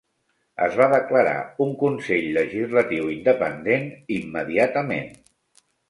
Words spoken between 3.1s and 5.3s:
independent immediatament.